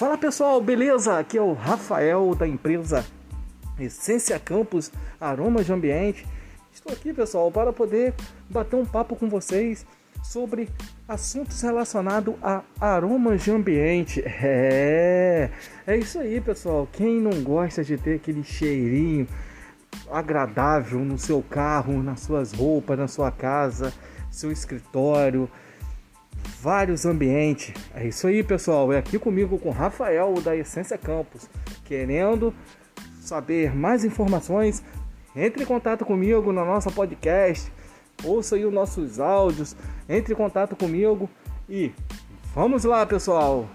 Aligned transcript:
Fala 0.00 0.16
pessoal, 0.16 0.62
beleza? 0.62 1.18
Aqui 1.18 1.36
é 1.36 1.42
o 1.42 1.52
Rafael 1.52 2.34
da 2.34 2.48
empresa 2.48 3.04
Essência 3.78 4.38
Campus 4.38 4.90
Aromas 5.20 5.66
de 5.66 5.74
Ambiente. 5.74 6.26
Estou 6.72 6.90
aqui 6.90 7.12
pessoal 7.12 7.52
para 7.52 7.70
poder 7.70 8.14
bater 8.48 8.76
um 8.76 8.86
papo 8.86 9.14
com 9.14 9.28
vocês 9.28 9.84
sobre 10.22 10.70
assuntos 11.06 11.60
relacionados 11.60 12.34
a 12.42 12.62
aromas 12.80 13.44
de 13.44 13.50
ambiente. 13.50 14.22
É, 14.24 15.50
é 15.86 15.96
isso 15.98 16.18
aí 16.18 16.40
pessoal. 16.40 16.88
Quem 16.90 17.20
não 17.20 17.42
gosta 17.42 17.84
de 17.84 17.98
ter 17.98 18.14
aquele 18.14 18.42
cheirinho 18.42 19.28
agradável 20.10 21.00
no 21.00 21.18
seu 21.18 21.42
carro, 21.42 22.02
nas 22.02 22.20
suas 22.20 22.54
roupas, 22.54 22.98
na 22.98 23.06
sua 23.06 23.30
casa, 23.30 23.92
seu 24.30 24.50
escritório? 24.50 25.46
Vários 26.60 27.06
ambientes. 27.06 27.72
É 27.94 28.06
isso 28.06 28.26
aí, 28.26 28.42
pessoal. 28.42 28.92
É 28.92 28.98
aqui 28.98 29.18
comigo 29.18 29.58
com 29.58 29.70
Rafael 29.70 30.34
da 30.42 30.54
Essência 30.54 30.98
Campus. 30.98 31.48
Querendo 31.84 32.54
saber 33.20 33.74
mais 33.74 34.04
informações, 34.04 34.82
entre 35.34 35.62
em 35.62 35.66
contato 35.66 36.04
comigo 36.04 36.52
no 36.52 36.64
nosso 36.64 36.90
podcast. 36.90 37.72
Ouça 38.22 38.56
aí 38.56 38.66
os 38.66 38.72
nossos 38.72 39.18
áudios, 39.18 39.74
entre 40.08 40.34
em 40.34 40.36
contato 40.36 40.76
comigo 40.76 41.30
e 41.68 41.92
vamos 42.54 42.84
lá, 42.84 43.06
pessoal. 43.06 43.66